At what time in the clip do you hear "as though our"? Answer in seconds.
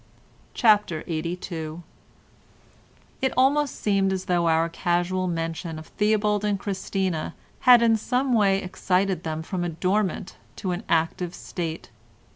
4.11-4.67